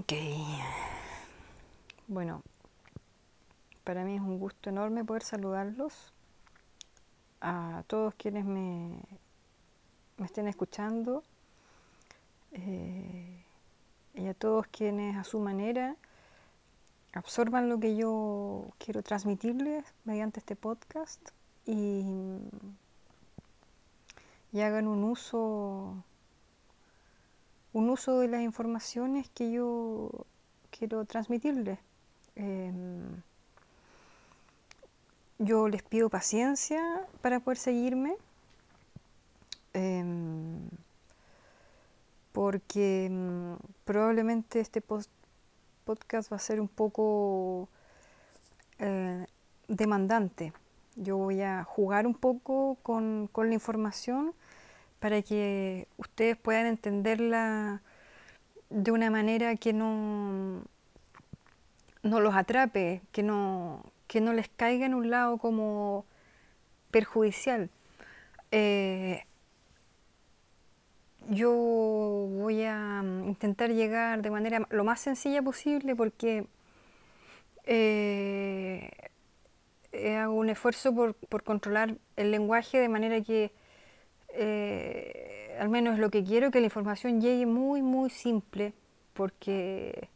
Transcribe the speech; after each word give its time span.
Ok. 0.00 0.14
Bueno, 2.08 2.42
para 3.84 4.02
mí 4.02 4.14
es 4.14 4.22
un 4.22 4.38
gusto 4.38 4.70
enorme 4.70 5.04
poder 5.04 5.22
saludarlos 5.22 6.14
a 7.42 7.84
todos 7.86 8.14
quienes 8.14 8.46
me, 8.46 8.98
me 10.16 10.24
estén 10.24 10.48
escuchando 10.48 11.22
eh, 12.52 13.44
y 14.14 14.26
a 14.26 14.32
todos 14.32 14.66
quienes 14.68 15.18
a 15.18 15.24
su 15.24 15.38
manera 15.38 15.96
absorban 17.12 17.68
lo 17.68 17.78
que 17.78 17.94
yo 17.94 18.70
quiero 18.78 19.02
transmitirles 19.02 19.84
mediante 20.06 20.40
este 20.40 20.56
podcast 20.56 21.20
y, 21.66 22.38
y 24.50 24.60
hagan 24.62 24.88
un 24.88 25.04
uso 25.04 26.02
un 27.72 27.90
uso 27.90 28.18
de 28.18 28.28
las 28.28 28.42
informaciones 28.42 29.28
que 29.30 29.52
yo 29.52 30.10
quiero 30.70 31.04
transmitirles. 31.04 31.78
Em, 32.36 33.22
yo 35.38 35.68
les 35.68 35.82
pido 35.82 36.10
paciencia 36.10 36.82
para 37.22 37.40
poder 37.40 37.58
seguirme, 37.58 38.16
em, 39.72 40.68
porque 42.32 43.06
em, 43.06 43.56
probablemente 43.84 44.60
este 44.60 44.82
podcast 44.82 46.32
va 46.32 46.36
a 46.36 46.40
ser 46.40 46.60
un 46.60 46.68
poco 46.68 47.68
eh, 48.78 49.26
demandante. 49.68 50.52
Yo 50.96 51.16
voy 51.16 51.42
a 51.42 51.64
jugar 51.64 52.06
un 52.06 52.14
poco 52.14 52.76
con, 52.82 53.28
con 53.32 53.48
la 53.48 53.54
información 53.54 54.34
para 55.00 55.22
que 55.22 55.88
ustedes 55.96 56.36
puedan 56.36 56.66
entenderla 56.66 57.82
de 58.68 58.92
una 58.92 59.10
manera 59.10 59.56
que 59.56 59.72
no, 59.72 60.62
no 62.02 62.20
los 62.20 62.34
atrape, 62.34 63.02
que 63.12 63.22
no, 63.22 63.84
que 64.06 64.20
no 64.20 64.32
les 64.32 64.48
caiga 64.48 64.86
en 64.86 64.94
un 64.94 65.10
lado 65.10 65.38
como 65.38 66.04
perjudicial. 66.90 67.70
Eh, 68.52 69.24
yo 71.28 71.52
voy 71.52 72.62
a 72.64 73.02
intentar 73.26 73.70
llegar 73.70 74.22
de 74.22 74.30
manera 74.30 74.66
lo 74.70 74.84
más 74.84 75.00
sencilla 75.00 75.42
posible 75.42 75.94
porque 75.94 76.46
eh, 77.64 78.90
hago 80.16 80.34
un 80.34 80.50
esfuerzo 80.50 80.94
por, 80.94 81.14
por, 81.14 81.44
controlar 81.44 81.96
el 82.16 82.30
lenguaje 82.30 82.78
de 82.78 82.88
manera 82.88 83.20
que 83.20 83.52
eh, 84.34 85.56
al 85.58 85.68
menos 85.68 85.98
lo 85.98 86.10
que 86.10 86.24
quiero, 86.24 86.50
que 86.50 86.60
la 86.60 86.66
información 86.66 87.20
llegue 87.20 87.46
muy, 87.46 87.82
muy 87.82 88.10
simple, 88.10 88.72
porque 89.14 90.08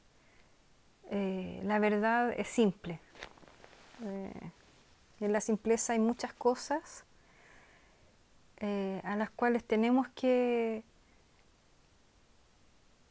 eh, 1.10 1.60
la 1.64 1.78
verdad 1.78 2.32
es 2.36 2.48
simple. 2.48 3.00
Eh, 4.04 4.50
en 5.20 5.32
la 5.32 5.40
simpleza 5.40 5.92
hay 5.92 5.98
muchas 5.98 6.32
cosas 6.34 7.04
a 9.02 9.16
las 9.16 9.28
cuales 9.28 9.62
tenemos 9.62 10.08
que, 10.14 10.84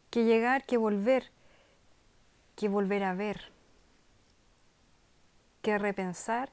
que 0.10 0.24
llegar, 0.24 0.66
que 0.66 0.78
volver, 0.78 1.30
que 2.56 2.68
volver 2.68 3.04
a 3.04 3.14
ver, 3.14 3.52
que 5.62 5.78
repensar 5.78 6.52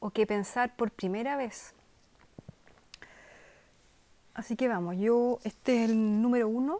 o 0.00 0.08
que 0.10 0.26
pensar 0.26 0.74
por 0.76 0.90
primera 0.90 1.36
vez. 1.36 1.74
Así 4.38 4.54
que 4.54 4.68
vamos, 4.68 4.96
yo, 4.98 5.40
este 5.42 5.82
es 5.82 5.90
el 5.90 6.22
número 6.22 6.46
uno, 6.46 6.78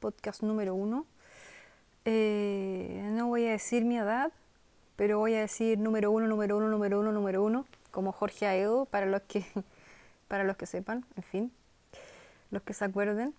podcast 0.00 0.42
número 0.42 0.74
uno. 0.74 1.06
Eh, 2.04 3.00
no 3.12 3.28
voy 3.28 3.46
a 3.46 3.52
decir 3.52 3.84
mi 3.84 3.96
edad, 3.96 4.32
pero 4.96 5.20
voy 5.20 5.34
a 5.34 5.40
decir 5.42 5.78
número 5.78 6.10
uno, 6.10 6.26
número 6.26 6.56
uno, 6.56 6.66
número 6.66 6.98
uno, 6.98 7.12
número 7.12 7.44
uno, 7.44 7.64
como 7.92 8.10
Jorge 8.10 8.44
Aedo, 8.44 8.86
para 8.86 9.06
los 9.06 9.22
que, 9.22 9.46
para 10.26 10.42
los 10.42 10.56
que 10.56 10.66
sepan, 10.66 11.04
en 11.14 11.22
fin, 11.22 11.52
los 12.50 12.62
que 12.62 12.74
se 12.74 12.86
acuerden. 12.86 13.32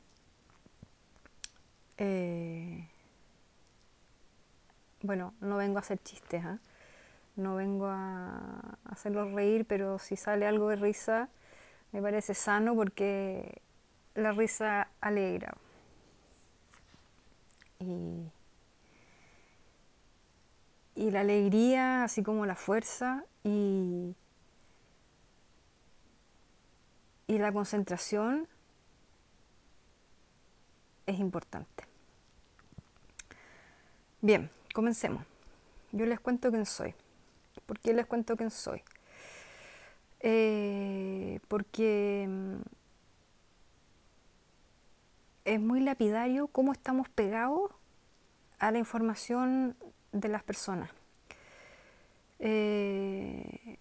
Eh, 1.98 2.88
bueno, 5.02 5.34
no 5.42 5.58
vengo 5.58 5.76
a 5.76 5.82
hacer 5.82 6.02
chistes, 6.02 6.42
¿eh? 6.42 6.58
no 7.36 7.56
vengo 7.56 7.88
a 7.88 8.78
hacerlos 8.86 9.34
reír, 9.34 9.66
pero 9.66 10.00
si 10.00 10.16
sale 10.16 10.48
algo 10.48 10.70
de 10.70 10.78
risa, 10.78 11.28
me 11.96 12.02
parece 12.02 12.34
sano 12.34 12.76
porque 12.76 13.62
la 14.16 14.34
risa 14.34 14.90
alegra. 15.00 15.56
Y, 17.80 18.30
y 20.96 21.12
la 21.12 21.22
alegría, 21.22 22.04
así 22.04 22.22
como 22.22 22.46
la 22.46 22.58
fuerza 22.58 23.24
y, 23.46 24.14
y 27.28 27.38
la 27.38 27.54
concentración 27.54 28.46
es 31.06 31.18
importante. 31.18 31.86
Bien, 34.20 34.50
comencemos. 34.74 35.24
Yo 35.94 36.06
les 36.06 36.20
cuento 36.20 36.52
quién 36.52 36.66
soy. 36.66 36.94
¿Por 37.66 37.80
qué 37.80 37.94
les 37.94 38.06
cuento 38.06 38.36
quién 38.36 38.52
soy? 38.52 38.84
Eh, 40.22 41.40
porque 41.48 42.26
mm, 42.28 42.62
es 45.46 45.60
muy 45.60 45.80
lapidario 45.80 46.48
cómo 46.48 46.72
estamos 46.72 47.08
pegados 47.10 47.72
a 48.60 48.72
la 48.72 48.80
información 48.80 49.76
de 50.12 50.30
las 50.30 50.44
personas. 50.44 50.90
Eh, 52.40 53.78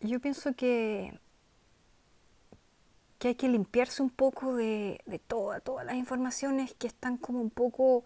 yo 0.00 0.20
pienso 0.20 0.54
que, 0.54 1.18
que 3.18 3.28
hay 3.28 3.34
que 3.34 3.48
limpiarse 3.48 4.02
un 4.02 4.10
poco 4.10 4.54
de, 4.54 5.00
de 5.06 5.18
todas 5.18 5.62
las 5.86 5.94
informaciones 5.94 6.74
que 6.74 6.86
están 6.88 7.16
como 7.16 7.40
un 7.40 7.50
poco, 7.50 8.04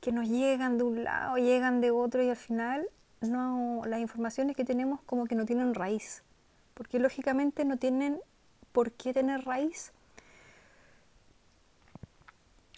que 0.00 0.12
nos 0.12 0.28
llegan 0.28 0.78
de 0.78 0.84
un 0.84 1.04
lado, 1.04 1.36
llegan 1.36 1.80
de 1.80 1.90
otro 1.90 2.22
y 2.22 2.30
al 2.30 2.36
final 2.36 2.88
no, 3.20 3.82
las 3.86 4.00
informaciones 4.00 4.56
que 4.56 4.64
tenemos 4.64 5.02
como 5.02 5.26
que 5.26 5.34
no 5.34 5.44
tienen 5.44 5.74
raíz 5.74 6.22
porque 6.80 6.98
lógicamente 6.98 7.66
no 7.66 7.76
tienen 7.76 8.22
por 8.72 8.90
qué 8.92 9.12
tener 9.12 9.44
raíz. 9.44 9.92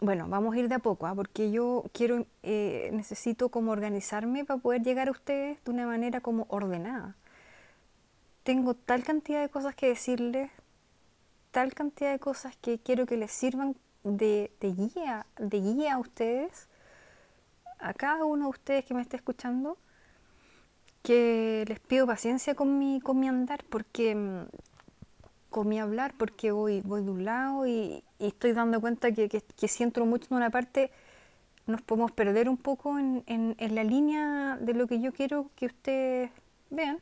Bueno, 0.01 0.27
vamos 0.29 0.57
a 0.57 0.59
ir 0.59 0.69
de 0.69 0.75
a 0.75 0.81
poco, 0.81 1.07
¿ah? 1.07 1.15
porque 1.15 1.53
yo 1.53 1.85
quiero, 1.93 2.27
eh, 2.43 2.91
necesito 2.93 3.49
como 3.49 3.71
organizarme 3.71 4.45
para 4.45 4.59
poder 4.59 4.83
llegar 4.83 5.07
a 5.07 5.13
ustedes 5.13 5.63
de 5.63 5.71
una 5.71 5.87
manera 5.87 6.21
como 6.21 6.47
ordenada. 6.49 7.15
Tengo 8.43 8.75
tal 8.75 9.05
cantidad 9.05 9.41
de 9.41 9.49
cosas 9.49 9.77
que 9.77 9.87
decirles, 9.87 10.51
tal 11.53 11.73
cantidad 11.73 12.11
de 12.11 12.19
cosas 12.19 12.57
que 12.57 12.81
quiero 12.81 13.07
que 13.07 13.17
les 13.17 13.31
sirvan 13.31 13.77
de, 14.03 14.51
de 14.59 14.73
guía, 14.73 15.27
de 15.39 15.61
guía 15.61 15.95
a 15.95 15.99
ustedes, 15.99 16.67
a 17.79 17.95
cada 17.95 18.25
uno 18.25 18.47
de 18.47 18.51
ustedes 18.51 18.85
que 18.85 18.95
me 18.95 19.03
esté 19.03 19.15
escuchando, 19.15 19.79
que 21.03 21.65
les 21.69 21.81
pido 21.81 22.07
paciencia 22.07 22.55
con 22.55 22.79
mi, 22.79 23.01
con 23.01 23.19
mi 23.19 23.29
andar, 23.29 23.65
porque 23.69 24.15
mm, 24.15 24.47
con 25.51 25.69
mi 25.69 25.79
hablar, 25.79 26.15
porque 26.17 26.51
voy, 26.53 26.81
voy 26.81 27.05
de 27.05 27.11
un 27.11 27.25
lado 27.25 27.67
y, 27.67 28.03
estoy 28.19 28.53
dando 28.53 28.81
cuenta 28.81 29.13
que, 29.13 29.29
que, 29.29 29.69
si 29.69 29.83
entro 29.83 30.07
mucho 30.07 30.29
en 30.31 30.37
una 30.37 30.51
parte 30.51 30.93
nos 31.67 31.83
podemos 31.83 32.13
perder 32.13 32.49
un 32.49 32.57
poco 32.57 32.99
en, 32.99 33.25
en, 33.27 33.75
la 33.75 33.85
línea 33.85 34.57
de 34.61 34.75
lo 34.75 34.87
que 34.87 35.01
yo 35.01 35.13
quiero 35.13 35.51
que 35.57 35.67
ustedes 35.67 36.31
vean. 36.71 36.99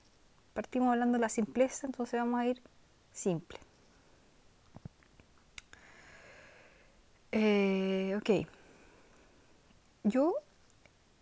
Partimos 0.54 0.90
hablando 0.90 1.18
de 1.18 1.20
la 1.20 1.28
simpleza, 1.28 1.86
entonces 1.86 2.20
vamos 2.20 2.40
a 2.40 2.46
ir 2.46 2.60
simple. 3.12 3.58
Eh, 7.32 8.14
ok. 8.16 8.46
Yo 10.04 10.34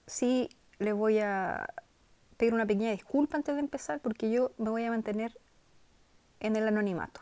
sí 0.07 0.49
le 0.79 0.93
voy 0.93 1.19
a 1.19 1.69
pedir 2.39 2.55
una 2.55 2.65
pequeña 2.65 2.93
disculpa 2.93 3.37
antes 3.37 3.55
de 3.55 3.61
empezar 3.61 4.01
porque 4.01 4.31
yo 4.31 4.53
me 4.57 4.71
voy 4.71 4.85
a 4.85 4.91
mantener 4.91 5.39
en 6.41 6.57
el 6.57 6.67
anonimato. 6.67 7.21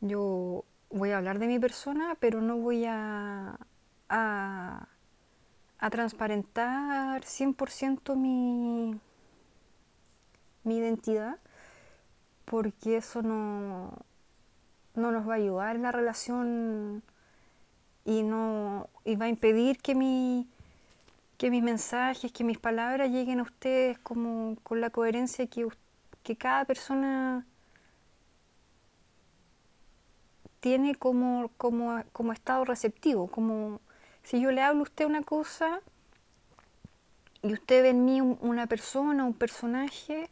Yo 0.00 0.64
voy 0.90 1.10
a 1.10 1.18
hablar 1.18 1.38
de 1.38 1.48
mi 1.48 1.58
persona, 1.58 2.16
pero 2.20 2.40
no 2.40 2.56
voy 2.56 2.84
a, 2.86 3.58
a, 4.08 4.88
transparentar 5.90 7.22
100% 7.22 8.16
mi, 8.16 8.98
mi 10.64 10.76
identidad 10.78 11.38
porque 12.44 12.98
eso 12.98 13.22
no, 13.22 13.92
no 14.94 15.10
nos 15.10 15.28
va 15.28 15.34
a 15.34 15.36
ayudar 15.36 15.76
en 15.76 15.82
la 15.82 15.92
relación 15.92 17.02
y, 18.04 18.22
no, 18.22 18.88
y 19.04 19.16
va 19.16 19.26
a 19.26 19.28
impedir 19.28 19.78
que 19.78 19.96
mi, 19.96 20.48
que 21.38 21.50
mis 21.50 21.62
mensajes, 21.62 22.32
que 22.32 22.44
mis 22.44 22.58
palabras 22.58 23.10
lleguen 23.10 23.40
a 23.40 23.42
ustedes 23.42 23.98
como 23.98 24.56
con 24.62 24.80
la 24.80 24.90
coherencia 24.90 25.46
que, 25.46 25.66
que 26.22 26.36
cada 26.36 26.64
persona 26.64 27.46
tiene 30.60 30.94
como, 30.94 31.50
como, 31.56 32.02
como 32.12 32.32
estado 32.32 32.64
receptivo, 32.64 33.28
como 33.28 33.80
Si 34.24 34.40
yo 34.40 34.50
le 34.50 34.62
hablo 34.62 34.80
a 34.80 34.82
usted 34.84 35.06
una 35.06 35.22
cosa 35.22 35.80
y 37.42 37.52
usted 37.52 37.82
ve 37.82 37.90
en 37.90 38.04
mí 38.04 38.20
una 38.20 38.66
persona, 38.66 39.24
un 39.24 39.34
personaje, 39.34 40.30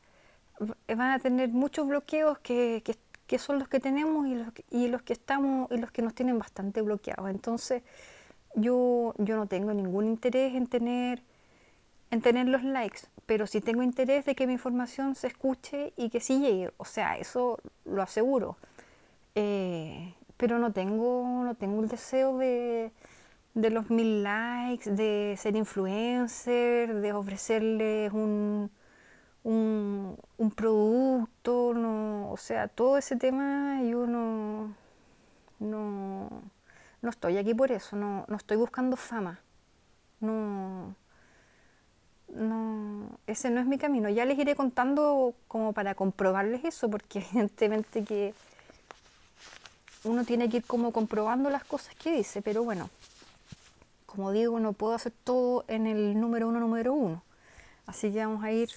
van 0.88 1.10
a 1.12 1.18
tener 1.18 1.50
muchos 1.50 1.86
bloqueos 1.86 2.38
que, 2.40 2.82
que, 3.26 3.38
son 3.38 3.58
los 3.58 3.68
que 3.68 3.80
tenemos 3.80 4.26
y 4.26 4.34
los, 4.34 4.48
y 4.70 4.88
los 4.88 5.02
que 5.02 5.12
estamos 5.12 5.70
y 5.70 5.76
los 5.76 5.90
que 5.92 6.02
nos 6.02 6.14
tienen 6.14 6.38
bastante 6.38 6.82
bloqueados. 6.82 7.30
Entonces, 7.30 7.82
yo, 8.54 9.14
yo 9.18 9.36
no 9.36 9.46
tengo 9.46 9.72
ningún 9.74 10.06
interés 10.06 10.54
en 10.54 10.66
tener, 10.66 11.22
en 12.10 12.22
tener 12.22 12.48
los 12.48 12.64
likes, 12.64 13.00
pero 13.26 13.46
sí 13.46 13.60
tengo 13.60 13.82
interés 13.82 14.24
de 14.24 14.34
que 14.34 14.46
mi 14.46 14.54
información 14.54 15.14
se 15.14 15.28
escuche 15.28 15.92
y 15.96 16.10
que 16.10 16.20
sí 16.20 16.40
llegue. 16.40 16.70
O 16.76 16.84
sea, 16.84 17.18
eso 17.18 17.58
lo 17.84 18.02
aseguro. 18.02 18.56
Eh, 19.34 20.14
pero 20.36 20.58
no 20.58 20.72
tengo, 20.72 21.42
no 21.44 21.54
tengo 21.54 21.82
el 21.82 21.88
deseo 21.88 22.38
de, 22.38 22.92
de 23.54 23.70
los 23.70 23.90
mil 23.90 24.22
likes, 24.22 24.90
de 24.90 25.36
ser 25.38 25.56
influencer, 25.56 26.94
de 27.00 27.12
ofrecerles 27.12 28.12
un, 28.12 28.70
un, 29.44 30.18
un, 30.38 30.50
producto, 30.50 31.72
no, 31.74 32.30
o 32.32 32.36
sea, 32.36 32.68
todo 32.68 32.98
ese 32.98 33.16
tema 33.16 33.82
yo 33.82 34.06
no, 34.06 34.74
no, 35.60 36.28
no 37.04 37.10
estoy 37.10 37.36
aquí 37.36 37.54
por 37.54 37.70
eso, 37.70 37.96
no, 37.96 38.24
no 38.28 38.36
estoy 38.36 38.56
buscando 38.56 38.96
fama, 38.96 39.40
no, 40.20 40.96
no, 42.28 43.18
ese 43.26 43.50
no 43.50 43.60
es 43.60 43.66
mi 43.66 43.78
camino. 43.78 44.08
Ya 44.08 44.24
les 44.24 44.38
iré 44.38 44.56
contando 44.56 45.34
como 45.46 45.72
para 45.72 45.94
comprobarles 45.94 46.64
eso, 46.64 46.88
porque 46.88 47.18
evidentemente 47.30 48.04
que 48.04 48.34
uno 50.04 50.24
tiene 50.24 50.48
que 50.48 50.58
ir 50.58 50.64
como 50.64 50.92
comprobando 50.92 51.50
las 51.50 51.64
cosas 51.64 51.94
que 51.94 52.16
dice, 52.16 52.42
pero 52.42 52.64
bueno, 52.64 52.88
como 54.06 54.32
digo, 54.32 54.58
no 54.58 54.72
puedo 54.72 54.94
hacer 54.94 55.12
todo 55.24 55.64
en 55.68 55.86
el 55.86 56.18
número 56.18 56.48
uno, 56.48 56.58
número 56.58 56.94
uno. 56.94 57.22
Así 57.86 58.10
que 58.10 58.24
vamos 58.24 58.42
a 58.42 58.50
ir 58.50 58.70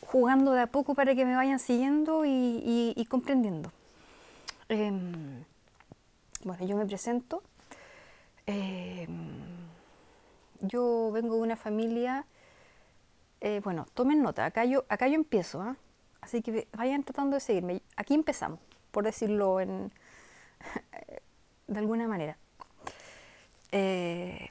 jugando 0.00 0.52
de 0.52 0.62
a 0.62 0.66
poco 0.66 0.94
para 0.94 1.14
que 1.14 1.24
me 1.24 1.36
vayan 1.36 1.60
siguiendo 1.60 2.24
y, 2.24 3.06
comprendiendo. 3.08 3.70
Em, 4.68 5.44
bueno, 6.48 6.66
yo 6.66 6.76
me 6.76 6.86
presento. 6.86 7.42
Em, 8.46 9.68
yo 10.60 11.10
vengo 11.12 11.36
de 11.36 11.42
una 11.42 11.56
familia, 11.56 12.24
eh, 13.42 13.60
bueno, 13.62 13.86
tomen 13.92 14.22
nota, 14.22 14.46
acá 14.46 14.64
yo, 14.64 14.84
acá 14.88 15.06
yo 15.08 15.14
empiezo, 15.14 15.60
¿ah? 15.60 15.76
así 16.22 16.40
que 16.40 16.66
vayan 16.72 17.04
tratando 17.04 17.34
de 17.34 17.40
seguirme. 17.40 17.82
Aquí 17.96 18.14
empezamos, 18.14 18.60
por 18.90 19.04
decirlo 19.04 19.60
en, 19.60 19.92
de 21.68 21.78
alguna 21.78 22.08
manera. 22.08 22.38
Eh, 23.70 24.48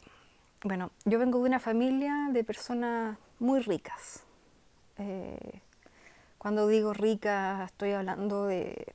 bueno, 0.64 0.92
yo 1.06 1.18
vengo 1.18 1.40
de 1.40 1.46
una 1.46 1.60
familia 1.60 2.28
de 2.32 2.44
personas 2.44 3.18
muy 3.40 3.60
ricas. 3.62 4.24
Eh, 5.00 5.62
cuando 6.38 6.68
digo 6.68 6.94
rica 6.94 7.64
estoy 7.66 7.94
hablando 7.94 8.46
de, 8.46 8.94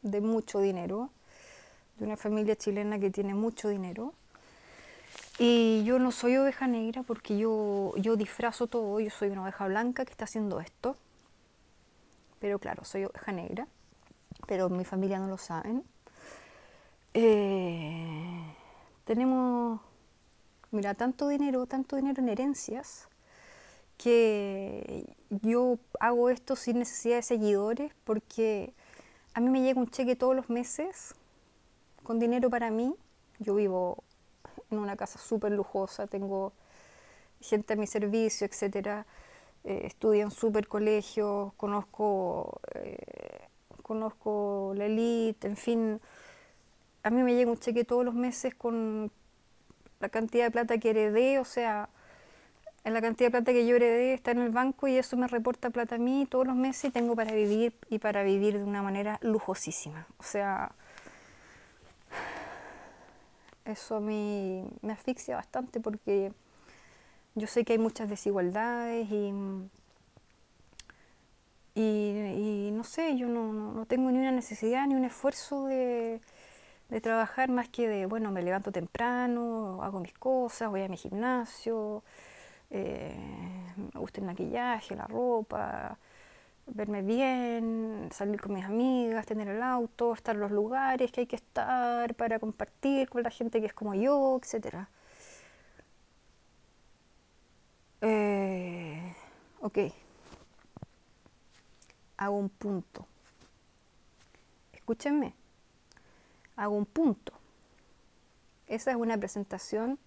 de 0.00 0.20
mucho 0.22 0.60
dinero, 0.60 1.10
de 1.98 2.04
una 2.04 2.16
familia 2.16 2.56
chilena 2.56 2.98
que 2.98 3.10
tiene 3.10 3.34
mucho 3.34 3.68
dinero. 3.68 4.14
Y 5.38 5.84
yo 5.84 5.98
no 5.98 6.10
soy 6.10 6.36
oveja 6.36 6.66
negra 6.66 7.02
porque 7.02 7.38
yo, 7.38 7.92
yo 7.96 8.16
disfrazo 8.16 8.66
todo, 8.66 8.98
yo 9.00 9.10
soy 9.10 9.28
una 9.28 9.42
oveja 9.42 9.66
blanca 9.66 10.04
que 10.04 10.10
está 10.10 10.24
haciendo 10.24 10.60
esto. 10.60 10.96
Pero 12.40 12.58
claro, 12.58 12.84
soy 12.84 13.04
oveja 13.04 13.32
negra, 13.32 13.68
pero 14.46 14.68
mi 14.68 14.84
familia 14.84 15.18
no 15.18 15.28
lo 15.28 15.38
saben. 15.38 15.84
Eh, 17.14 18.42
tenemos, 19.04 19.80
mira, 20.70 20.94
tanto 20.94 21.28
dinero, 21.28 21.66
tanto 21.66 21.96
dinero 21.96 22.20
en 22.22 22.28
herencias, 22.28 23.08
que 23.96 25.16
yo 25.30 25.78
hago 25.98 26.30
esto 26.30 26.54
sin 26.54 26.78
necesidad 26.78 27.16
de 27.16 27.22
seguidores 27.22 27.92
porque 28.04 28.72
a 29.34 29.40
mí 29.40 29.50
me 29.50 29.60
llega 29.60 29.80
un 29.80 29.90
cheque 29.90 30.14
todos 30.14 30.36
los 30.36 30.48
meses 30.48 31.14
con 32.08 32.18
dinero 32.18 32.48
para 32.48 32.70
mí. 32.70 32.94
Yo 33.38 33.54
vivo 33.54 34.02
en 34.70 34.78
una 34.78 34.96
casa 34.96 35.18
súper 35.18 35.52
lujosa, 35.52 36.06
tengo 36.06 36.54
gente 37.38 37.74
a 37.74 37.76
mi 37.76 37.86
servicio, 37.86 38.46
etcétera. 38.46 39.06
Eh, 39.64 39.82
estudio 39.84 40.22
en 40.22 40.30
súper 40.30 40.68
colegios, 40.68 41.52
conozco, 41.58 42.62
eh, 42.74 43.48
conozco 43.82 44.72
la 44.74 44.86
elite, 44.86 45.48
en 45.48 45.56
fin 45.58 46.00
a 47.02 47.10
mí 47.10 47.22
me 47.22 47.34
llega 47.34 47.50
un 47.50 47.58
cheque 47.58 47.84
todos 47.84 48.06
los 48.06 48.14
meses 48.14 48.54
con 48.54 49.12
la 50.00 50.08
cantidad 50.08 50.46
de 50.46 50.50
plata 50.50 50.78
que 50.78 50.90
heredé, 50.90 51.38
o 51.38 51.44
sea, 51.44 51.90
en 52.84 52.94
la 52.94 53.02
cantidad 53.02 53.28
de 53.28 53.32
plata 53.32 53.52
que 53.52 53.66
yo 53.66 53.76
heredé 53.76 54.14
está 54.14 54.30
en 54.30 54.38
el 54.38 54.50
banco 54.50 54.88
y 54.88 54.96
eso 54.96 55.18
me 55.18 55.28
reporta 55.28 55.68
plata 55.68 55.96
a 55.96 55.98
mí 55.98 56.26
todos 56.26 56.46
los 56.46 56.56
meses 56.56 56.86
y 56.86 56.90
tengo 56.90 57.14
para 57.14 57.32
vivir 57.32 57.74
y 57.90 57.98
para 57.98 58.22
vivir 58.22 58.56
de 58.56 58.64
una 58.64 58.82
manera 58.82 59.18
lujosísima. 59.20 60.06
O 60.18 60.22
sea, 60.22 60.72
eso 63.68 64.00
mí 64.00 64.64
me 64.82 64.92
asfixia 64.92 65.36
bastante 65.36 65.80
porque 65.80 66.32
yo 67.34 67.46
sé 67.46 67.64
que 67.64 67.74
hay 67.74 67.78
muchas 67.78 68.08
desigualdades 68.08 69.08
y, 69.10 69.32
y, 71.74 72.70
no 72.72 72.84
sé, 72.84 73.16
yo 73.16 73.28
no, 73.28 73.52
no 73.52 73.86
tengo 73.86 74.10
ni 74.10 74.18
una 74.18 74.32
necesidad 74.32 74.86
ni 74.86 74.94
un 74.94 75.04
esfuerzo 75.04 75.66
de 75.66 76.20
de 76.88 77.00
trabajar 77.00 77.50
más 77.50 77.68
que 77.68 77.88
de, 77.88 78.06
bueno, 78.06 78.30
me 78.30 78.42
levanto 78.42 78.72
temprano, 78.72 79.82
hago 79.82 80.00
mis 80.00 80.14
cosas, 80.14 80.70
voy 80.70 80.82
a 80.82 80.88
mi 80.88 80.96
gimnasio, 80.96 82.02
eh, 82.70 83.14
me 83.76 84.00
gusta 84.00 84.20
el 84.20 84.26
maquillaje, 84.26 84.96
la 84.96 85.06
ropa, 85.06 85.98
verme 86.68 87.02
bien, 87.02 88.08
salir 88.12 88.40
con 88.40 88.54
mis 88.54 88.64
amigas, 88.64 89.26
tener 89.26 89.48
el 89.48 89.62
auto, 89.62 90.14
estar 90.14 90.34
en 90.34 90.40
los 90.40 90.50
lugares 90.50 91.10
que 91.12 91.22
hay 91.22 91.26
que 91.26 91.36
estar 91.36 92.14
para 92.14 92.38
compartir 92.38 93.08
con 93.08 93.22
la 93.22 93.30
gente 93.30 93.60
que 93.60 93.66
es 93.66 93.74
como 93.74 93.94
yo, 93.94 94.40
etc. 94.42 94.86
Eh, 98.00 99.14
ok, 99.60 99.78
hago 102.16 102.36
un 102.36 102.48
punto. 102.48 103.06
Escúchenme 104.72 105.34
hago 106.58 106.74
un 106.74 106.86
punto. 106.86 107.32
Esa 108.66 108.90
es 108.90 108.96
una 108.96 109.16
presentación 109.16 109.98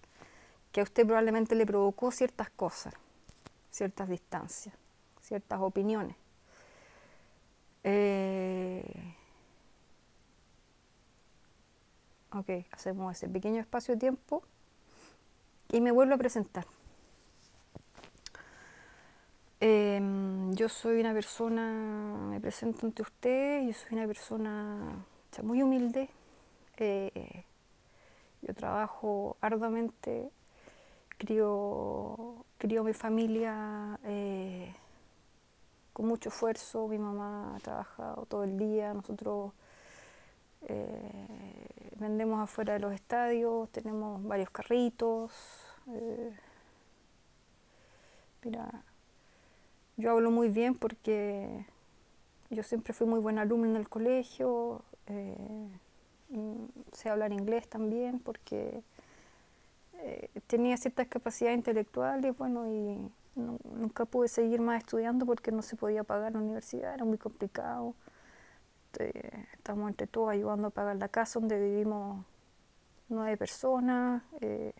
que 0.70 0.80
a 0.80 0.84
usted 0.84 1.04
probablemente 1.04 1.54
le 1.54 1.66
provocó 1.66 2.12
ciertas 2.12 2.50
cosas, 2.50 2.94
ciertas 3.70 4.08
distancias, 4.08 4.74
ciertas 5.20 5.60
opiniones. 5.60 6.14
Eh, 7.84 9.14
ok, 12.32 12.50
hacemos 12.70 13.16
ese 13.16 13.28
pequeño 13.28 13.60
espacio 13.60 13.94
de 13.94 14.00
tiempo 14.00 14.42
y 15.70 15.80
me 15.80 15.90
vuelvo 15.90 16.14
a 16.14 16.18
presentar. 16.18 16.66
Em, 19.60 20.52
yo 20.54 20.68
soy 20.68 21.00
una 21.00 21.12
persona, 21.14 22.16
me 22.30 22.40
presento 22.40 22.86
ante 22.86 23.02
usted, 23.02 23.62
yo 23.66 23.72
soy 23.72 23.96
una 23.96 24.06
persona 24.06 25.04
muy 25.42 25.62
humilde, 25.62 26.08
eh, 26.78 27.44
yo 28.42 28.54
trabajo 28.54 29.36
arduamente, 29.40 30.30
crío, 31.18 32.44
crío 32.58 32.82
mi 32.84 32.92
familia 32.92 34.00
eh, 34.04 34.74
con 35.92 36.06
mucho 36.06 36.28
esfuerzo, 36.30 36.88
mi 36.88 36.98
mamá 36.98 37.56
ha 37.56 37.60
trabajado 37.60 38.26
todo 38.26 38.44
el 38.44 38.58
día, 38.58 38.94
nosotros 38.94 39.52
eh, 40.68 41.90
vendemos 41.98 42.40
afuera 42.40 42.74
de 42.74 42.80
los 42.80 42.92
estadios, 42.94 43.68
tenemos 43.70 44.22
varios 44.24 44.50
carritos. 44.50 45.32
mira, 48.44 48.82
yo 49.96 50.10
hablo 50.12 50.30
muy 50.30 50.48
bien 50.48 50.74
porque 50.74 51.66
yo 52.50 52.62
siempre 52.62 52.92
fui 52.92 53.06
muy 53.06 53.20
buena 53.20 53.42
alumna 53.42 53.68
en 53.68 53.76
el 53.76 53.88
colegio. 53.88 54.82
Mm, 56.32 56.64
sé 56.92 57.10
hablar 57.10 57.30
inglés 57.32 57.68
también 57.68 58.18
porque 58.18 58.82
eh, 59.98 60.30
tenía 60.46 60.76
ciertas 60.78 61.06
capacidades 61.08 61.58
intelectuales, 61.58 62.36
bueno, 62.38 62.66
y 62.68 62.96
nunca 63.34 64.04
pude 64.04 64.28
seguir 64.28 64.60
más 64.60 64.78
estudiando 64.78 65.26
porque 65.26 65.52
no 65.52 65.62
se 65.62 65.76
podía 65.76 66.04
pagar 66.04 66.32
la 66.32 66.40
universidad, 66.40 66.94
era 66.94 67.04
muy 67.04 67.18
complicado. 67.18 67.94
Estamos 69.52 69.88
entre 69.88 70.06
todos 70.06 70.30
ayudando 70.30 70.68
a 70.68 70.70
pagar 70.70 70.96
la 70.96 71.08
casa 71.08 71.40
donde 71.40 71.58
vivimos 71.58 72.24
nueve 73.08 73.36
personas. 73.36 74.22
Eh, 74.40 74.74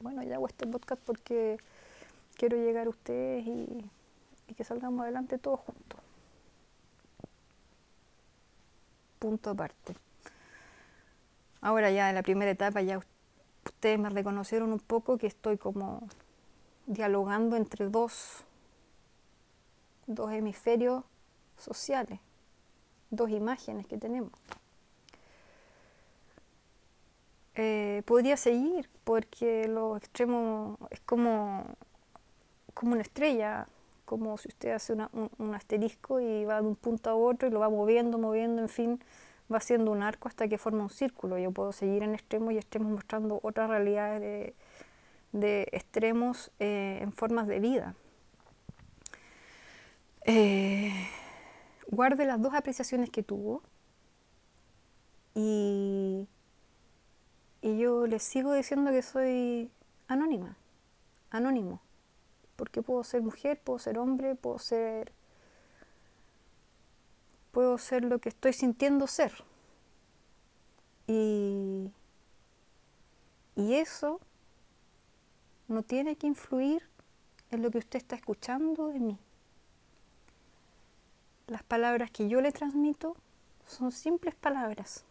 bueno, 0.00 0.22
ya 0.22 0.36
hago 0.36 0.46
este 0.46 0.66
podcast 0.66 1.02
porque 1.02 1.58
quiero 2.36 2.56
llegar 2.56 2.86
a 2.86 2.90
ustedes 2.90 3.46
y 3.46 3.90
que 4.54 4.64
salgamos 4.64 5.02
adelante 5.02 5.38
todos 5.38 5.60
juntos. 5.60 6.00
Punto 9.18 9.50
aparte. 9.50 9.96
Ahora 11.62 11.90
ya 11.90 12.10
en 12.10 12.14
la 12.14 12.22
primera 12.22 12.50
etapa 12.50 12.82
ya 12.82 13.00
ustedes 13.64 13.98
me 13.98 14.10
reconocieron 14.10 14.70
un 14.70 14.80
poco 14.80 15.16
que 15.16 15.26
estoy 15.26 15.56
como 15.56 16.06
dialogando 16.86 17.56
entre 17.56 17.88
dos, 17.88 18.44
dos 20.06 20.32
hemisferios 20.32 21.04
sociales, 21.56 22.20
dos 23.10 23.30
imágenes 23.30 23.86
que 23.86 23.98
tenemos. 23.98 24.32
Eh, 27.56 28.02
podría 28.04 28.36
seguir 28.36 28.90
porque 29.04 29.68
los 29.68 29.98
extremos 29.98 30.76
es 30.90 31.00
como, 31.00 31.66
como 32.74 32.92
una 32.92 33.02
estrella, 33.02 33.68
como 34.04 34.36
si 34.38 34.48
usted 34.48 34.72
hace 34.72 34.92
un, 34.92 35.54
asterisco 35.54 36.20
y 36.20 36.44
va 36.44 36.60
de 36.60 36.66
un 36.66 36.76
punto 36.76 37.10
a 37.10 37.14
otro 37.14 37.48
y 37.48 37.52
lo 37.52 37.60
va 37.60 37.70
moviendo, 37.70 38.18
moviendo, 38.18 38.60
en 38.60 38.68
fin, 38.68 39.00
va 39.52 39.58
haciendo 39.58 39.92
un 39.92 40.02
arco 40.02 40.28
hasta 40.28 40.48
que 40.48 40.58
forma 40.58 40.82
un 40.82 40.90
círculo. 40.90 41.38
Yo 41.38 41.52
puedo 41.52 41.72
seguir 41.72 42.02
en 42.02 42.14
extremos 42.14 42.52
y 42.52 42.58
extremos 42.58 42.90
mostrando 42.90 43.38
otras 43.42 43.70
realidades 43.70 44.20
de, 44.20 44.54
extremos 45.42 46.50
eh, 46.58 46.98
en 47.00 47.12
formas 47.12 47.46
de 47.46 47.60
vida. 47.60 47.94
Eh, 50.26 50.92
guarde 51.88 52.24
las 52.24 52.40
dos 52.40 52.54
apreciaciones 52.54 53.10
que 53.10 53.22
tuvo 53.22 53.62
y 55.34 56.26
y 57.64 57.78
yo 57.78 58.06
les 58.06 58.22
sigo 58.22 58.52
diciendo 58.52 58.90
que 58.90 59.00
soy 59.00 59.70
anónima, 60.06 60.58
anónimo, 61.30 61.80
porque 62.56 62.82
puedo 62.82 63.02
ser 63.04 63.22
mujer, 63.22 63.58
puedo 63.58 63.78
ser 63.78 63.98
hombre, 63.98 64.34
puedo 64.34 64.58
ser 64.58 65.12
puedo 67.52 67.78
ser 67.78 68.04
lo 68.04 68.18
que 68.18 68.28
estoy 68.28 68.52
sintiendo 68.52 69.06
ser. 69.06 69.32
Y, 71.06 71.90
y 73.56 73.74
eso 73.76 74.20
no 75.68 75.82
tiene 75.82 76.16
que 76.16 76.26
influir 76.26 76.82
en 77.50 77.62
lo 77.62 77.70
que 77.70 77.78
usted 77.78 77.98
está 77.98 78.16
escuchando 78.16 78.88
de 78.88 79.00
mí. 79.00 79.18
Las 81.46 81.62
palabras 81.62 82.10
que 82.10 82.28
yo 82.28 82.40
le 82.40 82.52
transmito 82.52 83.16
son 83.66 83.92
simples 83.92 84.34
palabras 84.34 85.04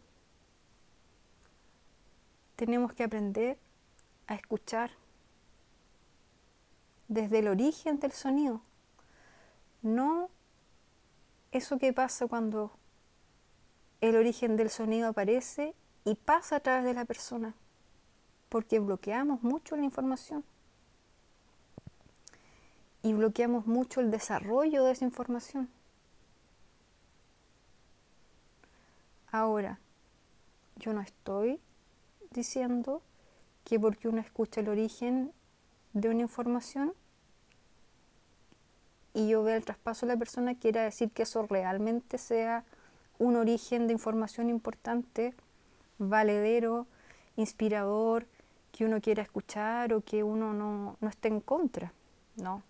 tenemos 2.56 2.92
que 2.92 3.04
aprender 3.04 3.58
a 4.26 4.34
escuchar 4.34 4.90
desde 7.08 7.40
el 7.40 7.48
origen 7.48 8.00
del 8.00 8.12
sonido, 8.12 8.62
no 9.82 10.30
eso 11.52 11.78
que 11.78 11.92
pasa 11.92 12.26
cuando 12.26 12.72
el 14.00 14.16
origen 14.16 14.56
del 14.56 14.70
sonido 14.70 15.08
aparece 15.08 15.74
y 16.04 16.14
pasa 16.14 16.56
a 16.56 16.60
través 16.60 16.84
de 16.84 16.94
la 16.94 17.04
persona, 17.04 17.54
porque 18.54 18.78
bloqueamos 18.78 19.42
mucho 19.42 19.74
la 19.74 19.82
información 19.82 20.44
y 23.02 23.12
bloqueamos 23.12 23.66
mucho 23.66 24.00
el 24.00 24.12
desarrollo 24.12 24.84
de 24.84 24.92
esa 24.92 25.04
información. 25.04 25.68
Ahora, 29.32 29.80
yo 30.76 30.92
no 30.92 31.00
estoy 31.00 31.58
diciendo 32.30 33.02
que 33.64 33.80
porque 33.80 34.06
uno 34.06 34.20
escucha 34.20 34.60
el 34.60 34.68
origen 34.68 35.32
de 35.92 36.10
una 36.10 36.20
información 36.20 36.94
y 39.14 39.26
yo 39.26 39.42
veo 39.42 39.56
el 39.56 39.64
traspaso 39.64 40.06
de 40.06 40.12
la 40.12 40.18
persona, 40.20 40.54
quiera 40.54 40.84
decir 40.84 41.10
que 41.10 41.24
eso 41.24 41.44
realmente 41.48 42.18
sea 42.18 42.64
un 43.18 43.34
origen 43.34 43.88
de 43.88 43.94
información 43.94 44.48
importante, 44.48 45.34
valedero, 45.98 46.86
inspirador, 47.36 48.28
que 48.74 48.84
uno 48.84 49.00
quiera 49.00 49.22
escuchar 49.22 49.92
o 49.94 50.00
que 50.00 50.24
uno 50.24 50.52
no, 50.52 50.96
no 51.00 51.08
esté 51.08 51.28
en 51.28 51.40
contra. 51.40 51.92
No. 52.34 52.64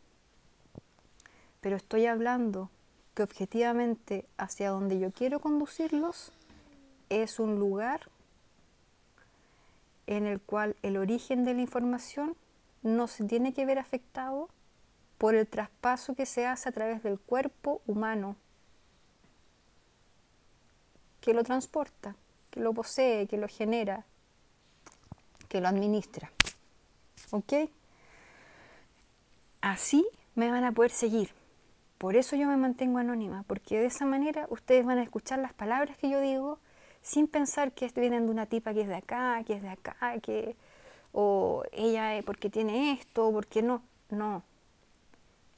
Pero 1.63 1.77
estoy 1.77 2.05
hablando 2.05 2.69
que 3.15 3.23
objetivamente 3.23 4.27
hacia 4.37 4.69
donde 4.69 4.99
yo 4.99 5.13
quiero 5.13 5.41
conducirlos 5.41 6.31
es 7.09 7.41
un 7.41 7.59
lugar 7.59 8.03
en 10.07 10.27
el 10.27 10.43
cual 10.43 10.77
el 10.83 10.99
origen 10.99 11.43
de 11.45 11.55
la 11.55 11.63
información 11.63 12.37
no 12.83 13.07
se 13.07 13.25
tiene 13.25 13.55
que 13.55 13.65
ver 13.65 13.79
afectado 13.79 14.51
por 15.17 15.35
el 15.35 15.47
traspaso 15.47 16.15
que 16.15 16.27
se 16.27 16.47
hace 16.47 16.69
a 16.69 16.73
través 16.73 17.03
del 17.03 17.19
cuerpo 17.19 17.81
humano 17.87 18.37
que 21.23 21.33
lo 21.33 21.43
transporta, 21.45 22.15
que 22.51 22.61
lo 22.61 22.75
posee, 22.75 23.27
que 23.27 23.39
lo 23.39 23.49
genera, 23.49 24.05
que 25.55 25.61
lo 25.61 25.69
administra. 25.69 26.33
¿Ok? 27.31 27.71
Así 29.61 30.05
me 30.35 30.51
van 30.51 30.65
a 30.65 30.73
poder 30.73 30.91
seguir. 30.91 31.31
Por 31.97 32.17
eso 32.17 32.35
yo 32.35 32.49
me 32.49 32.57
mantengo 32.57 32.99
anónima, 32.99 33.45
porque 33.47 33.79
de 33.79 33.87
esa 33.87 34.05
manera 34.05 34.49
ustedes 34.51 34.85
van 34.85 34.99
a 34.99 35.05
escuchar 35.05 35.39
las 35.39 35.53
palabras 35.53 35.97
que 35.97 36.11
yo 36.11 36.21
digo 36.21 36.59
sin 37.03 37.29
pensar 37.29 37.71
que 37.71 37.89
vienen 37.95 38.27
de 38.27 38.33
una 38.33 38.47
tipa 38.47 38.75
que 38.75 38.81
es 38.81 38.89
de 38.89 38.97
acá, 38.97 39.45
que 39.47 39.53
es 39.53 39.63
de 39.63 39.69
acá, 39.69 40.19
que 40.21 40.57
o 41.13 41.63
ella 41.71 42.21
porque 42.27 42.51
tiene 42.51 42.91
esto, 42.91 43.31
porque 43.31 43.63
no, 43.63 43.81
no. 44.11 44.43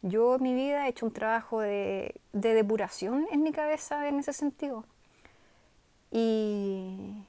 Yo 0.03 0.39
mi 0.39 0.53
vida 0.53 0.87
he 0.87 0.91
hecho 0.91 1.07
un 1.07 1.13
trabajo 1.13 1.61
de, 1.61 2.21
de 2.35 2.53
depuración 2.53 3.27
en 3.33 3.43
mi 3.43 3.51
cabeza 3.51 4.07
en 4.09 4.19
ese 4.19 4.35
sentido. 4.35 4.85
Y, 6.11 7.25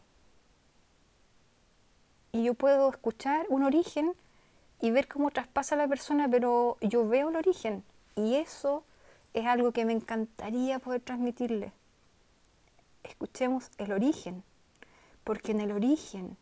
y 2.38 2.44
yo 2.44 2.54
puedo 2.54 2.90
escuchar 2.90 3.46
un 3.50 3.64
origen 3.64 4.14
y 4.80 4.92
ver 4.92 5.08
cómo 5.08 5.32
traspasa 5.32 5.76
la 5.76 5.88
persona, 5.88 6.28
pero 6.30 6.78
yo 6.82 7.08
veo 7.08 7.30
el 7.30 7.36
origen. 7.36 7.84
Y 8.16 8.36
eso 8.36 8.84
es 9.34 9.46
algo 9.46 9.72
que 9.72 9.86
me 9.86 9.94
encantaría 9.94 10.80
poder 10.80 11.02
transmitirle 11.02 11.72
escuchemos 13.08 13.72
el 13.78 13.92
origen, 13.92 14.44
porque 15.24 15.52
en 15.52 15.62
el 15.62 15.72
origen 15.72 16.38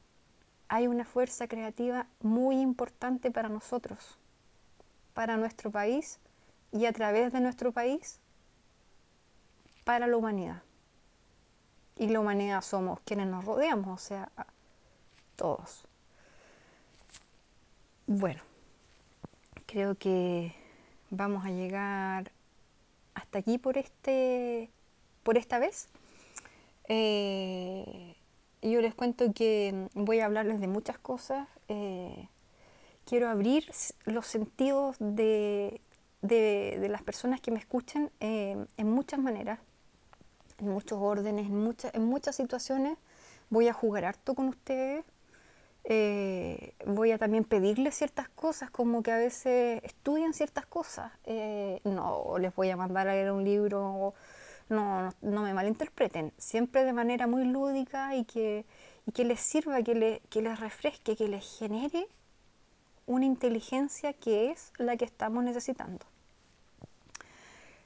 hay 0.68 0.88
una 0.88 1.06
fuerza 1.06 1.48
creativa 1.48 2.08
muy 2.22 2.60
importante 2.60 3.32
para 3.32 3.50
nosotros, 3.50 4.18
para 5.14 5.38
nuestro 5.38 5.72
país 5.72 6.20
y 6.72 6.86
a 6.86 6.94
través 6.94 7.32
de 7.32 7.40
nuestro 7.40 7.72
país 7.72 8.20
para 9.84 10.08
la 10.08 10.18
humanidad. 10.18 10.64
Y 11.98 12.10
la 12.10 12.20
humanidad 12.20 12.62
somos 12.62 13.00
quienes 13.06 13.28
nos 13.28 13.46
rodeamos, 13.46 14.02
o 14.02 14.06
sea, 14.06 14.30
todos. 15.36 15.86
Bueno, 18.08 18.42
creo 19.65 19.96
que 19.96 20.54
vamos 21.10 21.46
a 21.46 21.50
llegar 21.50 22.32
hasta 23.13 23.39
aquí 23.39 23.58
por 23.58 23.77
este 23.77 24.70
por 25.24 25.38
esta 25.38 25.60
vez. 25.60 25.89
Eh, 26.88 28.15
yo 28.62 28.82
les 28.82 28.94
cuento 28.94 29.34
que 29.34 29.88
voy 29.94 30.20
a 30.20 30.25
hablarles 30.25 30.60
de 30.60 30.68
muchas 30.68 30.98
cosas. 31.00 31.48
Eh, 31.68 32.27
quiero 33.06 33.30
abrir 33.30 33.72
los 34.06 34.27
sentidos 34.27 34.96
de, 35.00 35.82
las 36.22 37.01
personas 37.04 37.42
que 37.42 37.51
me 37.51 37.60
escuchan 37.60 38.12
eh, 38.20 38.65
en 38.77 38.89
muchas 38.89 39.20
maneras, 39.20 39.60
en 40.60 40.70
muchos 40.70 41.00
órdenes, 41.01 41.48
en, 41.48 41.58
muchas 41.58 41.94
en 41.94 42.06
muchas 42.06 42.36
situaciones. 42.36 42.98
Voy 43.50 43.68
a 43.68 43.74
jugar 43.74 44.06
harto 44.06 44.34
con 44.34 44.48
ustedes. 44.48 45.06
Voy 46.86 47.12
a 47.12 47.18
también 47.18 47.44
pedirles 47.44 47.96
ciertas 47.96 48.30
cosas, 48.30 48.70
como 48.72 49.04
que 49.04 49.12
a 49.12 49.18
veces 49.18 49.82
estudian 49.84 50.34
ciertas 50.34 50.65
cosas. 50.65 51.12
no 51.84 52.38
les 52.39 52.56
voy 52.56 52.70
a 52.70 52.77
mandar 52.77 53.08
a 53.08 53.13
leer 53.13 53.32
un 53.32 53.44
libro 53.44 54.13
no, 54.70 55.13
no, 55.22 55.42
me 55.44 55.54
malinterpreten, 55.54 56.34
siempre 56.38 56.84
de 56.84 56.94
manera 56.94 57.27
muy 57.27 57.46
lúdica 57.46 58.15
y 58.15 58.25
que, 58.25 58.65
que 59.13 59.24
les 59.24 59.39
sirva, 59.39 59.82
que, 59.84 59.96
le, 59.96 60.22
que 60.30 60.42
les 60.42 60.60
refresque, 60.60 61.15
que 61.15 61.27
les 61.27 61.58
genere 61.60 62.08
una 63.06 63.25
inteligencia 63.25 64.13
que 64.13 64.51
es 64.51 64.72
la 64.77 64.98
que 64.98 65.06
estamos 65.06 65.44
necesitando. 65.44 66.06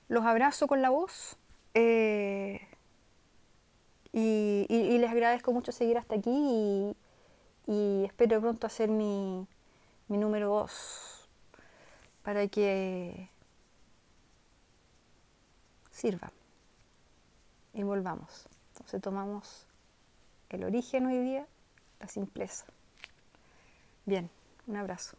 Los 0.08 0.25
abrazo 0.25 0.68
con 0.68 0.82
la 0.82 0.89
voz 0.89 1.38
eh, 1.74 2.62
y, 4.13 4.98
les 4.98 5.12
agradezco 5.12 5.51
mucho 5.51 5.72
seguir 5.72 5.98
hasta 5.98 6.15
aquí 6.15 6.32
y, 6.32 6.96
y 7.70 8.04
espero 8.06 8.42
pronto 8.42 8.66
hacer 8.66 8.90
mi, 8.90 9.46
mi 10.08 10.18
número 10.18 10.50
2 10.50 11.30
para 12.24 12.48
que 12.48 13.30
sirva 15.92 16.32
y 17.76 17.84
volvamos. 17.84 18.48
Entonces 18.74 19.00
tomamos 19.00 19.68
el 20.50 20.64
origen 20.64 21.06
hoy 21.06 21.20
día, 21.20 21.46
la 22.00 22.08
simpleza. 22.08 22.66
Bien, 24.08 24.32
un 24.66 24.76
abrazo. 24.76 25.16